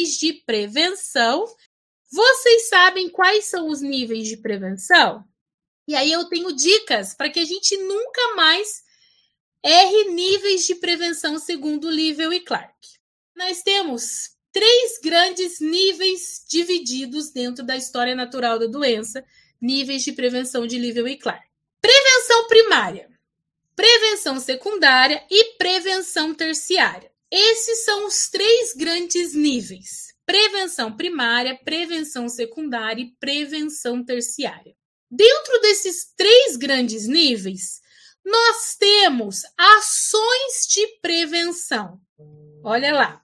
[0.00, 1.44] níveis de prevenção.
[2.10, 5.24] Vocês sabem quais são os níveis de prevenção?
[5.86, 8.82] E aí eu tenho dicas para que a gente nunca mais
[9.62, 12.74] erre níveis de prevenção segundo Livell e Clark.
[13.36, 19.24] Nós temos três grandes níveis divididos dentro da história natural da doença,
[19.60, 21.46] níveis de prevenção de Livell e Clark.
[21.80, 23.10] Prevenção primária,
[23.76, 27.10] prevenção secundária e prevenção terciária.
[27.30, 34.74] Esses são os três grandes níveis: prevenção primária, prevenção secundária e prevenção terciária.
[35.10, 37.80] Dentro desses três grandes níveis,
[38.24, 42.00] nós temos ações de prevenção.
[42.62, 43.22] Olha lá.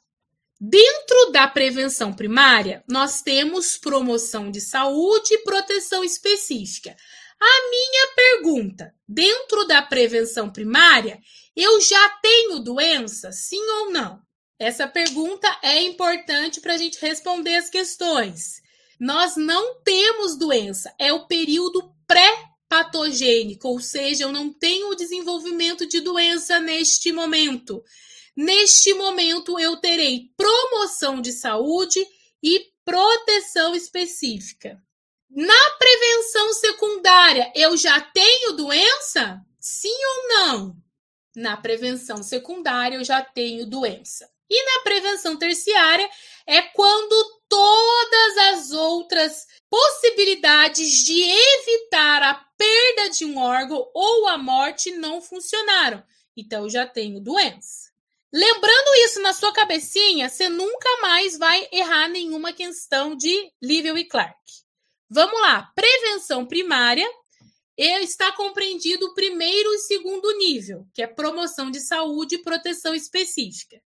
[0.59, 6.97] Dentro da prevenção primária, nós temos promoção de saúde e proteção específica.
[7.41, 11.21] A minha pergunta: dentro da prevenção primária,
[11.55, 14.21] eu já tenho doença, sim ou não?
[14.59, 18.63] Essa pergunta é importante para a gente responder as questões.
[18.99, 25.87] Nós não temos doença, é o período pré-patogênico, ou seja, eu não tenho o desenvolvimento
[25.87, 27.85] de doença neste momento.
[28.35, 32.07] Neste momento, eu terei promoção de saúde
[32.43, 34.83] e proteção específica.
[35.29, 39.45] Na prevenção secundária, eu já tenho doença?
[39.61, 40.77] Sim ou não?
[41.35, 44.31] Na prevenção secundária, eu já tenho doença.
[44.49, 46.09] E na prevenção terciária,
[46.47, 54.39] é quando todas as outras possibilidades de evitar a perda de um órgão ou a
[54.39, 56.03] morte não funcionaram.
[56.37, 57.91] Então, eu já tenho doença.
[58.33, 64.05] Lembrando isso na sua cabecinha, você nunca mais vai errar nenhuma questão de Livell e
[64.05, 64.37] Clark.
[65.09, 67.09] Vamos lá, prevenção primária
[67.77, 73.81] está compreendido o primeiro e segundo nível, que é promoção de saúde e proteção específica.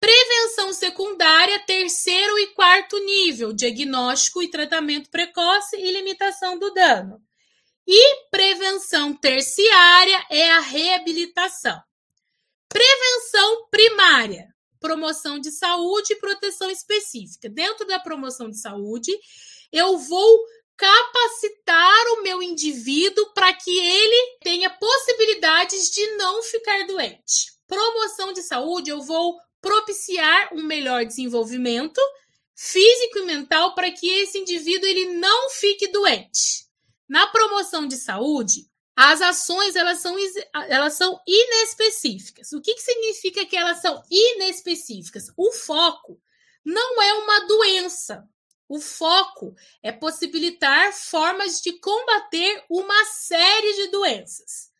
[0.00, 7.20] Prevenção secundária, terceiro e quarto nível, diagnóstico e tratamento precoce e limitação do dano.
[7.86, 11.80] E prevenção terciária é a reabilitação.
[12.68, 14.48] Prevenção primária,
[14.80, 17.48] promoção de saúde e proteção específica.
[17.48, 19.12] Dentro da promoção de saúde,
[19.72, 20.44] eu vou
[20.76, 27.52] capacitar o meu indivíduo para que ele tenha possibilidades de não ficar doente.
[27.66, 32.00] Promoção de saúde, eu vou propiciar um melhor desenvolvimento
[32.54, 36.66] físico e mental para que esse indivíduo ele não fique doente.
[37.08, 38.66] Na promoção de saúde,
[38.96, 40.16] as ações elas são,
[40.68, 42.52] elas são inespecíficas.
[42.52, 45.30] O que, que significa que elas são inespecíficas?
[45.36, 46.18] O foco
[46.64, 48.26] não é uma doença.
[48.68, 54.70] O foco é possibilitar formas de combater uma série de doenças.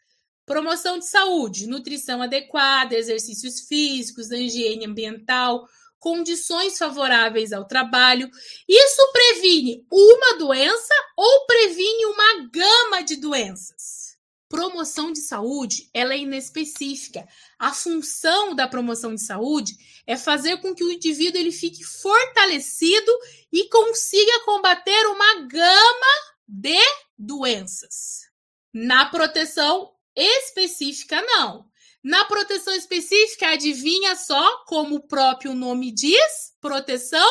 [0.44, 8.30] Promoção de saúde, nutrição adequada, exercícios físicos, higiene ambiental, condições favoráveis ao trabalho.
[8.68, 14.05] Isso previne uma doença ou previne uma gama de doenças?
[14.48, 17.26] Promoção de saúde ela é inespecífica.
[17.58, 19.72] A função da promoção de saúde
[20.06, 23.12] é fazer com que o indivíduo ele fique fortalecido
[23.52, 26.78] e consiga combater uma gama de
[27.18, 28.26] doenças.
[28.72, 31.66] Na proteção específica, não.
[32.02, 37.28] Na proteção específica, adivinha só, como o próprio nome diz, proteção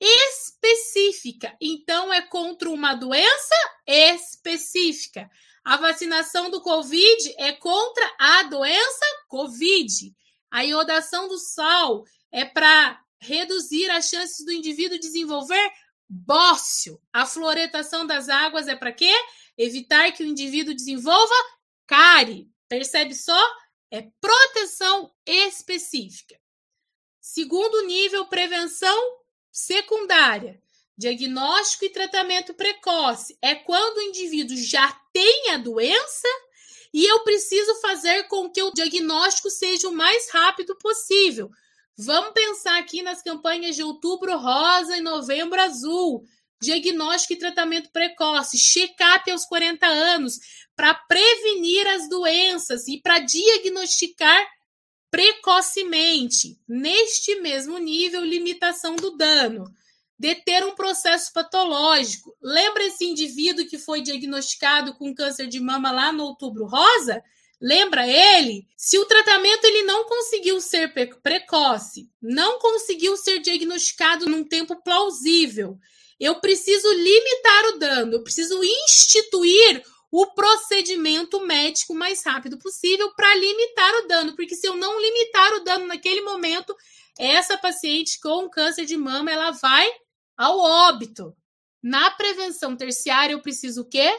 [0.00, 1.56] específica.
[1.60, 3.54] Então, é contra uma doença
[3.86, 5.30] específica.
[5.68, 10.16] A vacinação do Covid é contra a doença Covid.
[10.50, 15.70] A iodação do sal é para reduzir as chances do indivíduo desenvolver
[16.08, 16.98] bócio.
[17.12, 19.12] A fluoretação das águas é para quê?
[19.58, 21.34] Evitar que o indivíduo desenvolva
[21.86, 22.48] cárie.
[22.66, 23.38] Percebe só?
[23.90, 26.40] É proteção específica.
[27.20, 28.98] Segundo nível, prevenção
[29.52, 30.62] secundária.
[30.98, 36.26] Diagnóstico e tratamento precoce é quando o indivíduo já tem a doença
[36.92, 41.48] e eu preciso fazer com que o diagnóstico seja o mais rápido possível.
[41.96, 46.24] Vamos pensar aqui nas campanhas de outubro rosa e novembro azul.
[46.60, 50.40] Diagnóstico e tratamento precoce, check-up aos 40 anos,
[50.74, 54.48] para prevenir as doenças e para diagnosticar
[55.12, 56.58] precocemente.
[56.66, 59.64] Neste mesmo nível, limitação do dano
[60.18, 62.34] deter um processo patológico.
[62.42, 67.22] Lembra esse indivíduo que foi diagnosticado com câncer de mama lá no Outubro Rosa?
[67.60, 68.66] Lembra ele?
[68.76, 70.92] Se o tratamento ele não conseguiu ser
[71.22, 75.76] precoce, não conseguiu ser diagnosticado num tempo plausível,
[76.20, 83.34] eu preciso limitar o dano, eu preciso instituir o procedimento médico mais rápido possível para
[83.34, 86.74] limitar o dano, porque se eu não limitar o dano naquele momento,
[87.18, 89.90] essa paciente com câncer de mama ela vai
[90.38, 91.36] ao óbito.
[91.82, 94.16] Na prevenção terciária, eu preciso o quê?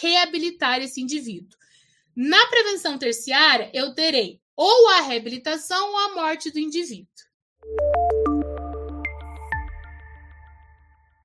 [0.00, 1.58] Reabilitar esse indivíduo.
[2.14, 7.08] Na prevenção terciária, eu terei ou a reabilitação ou a morte do indivíduo.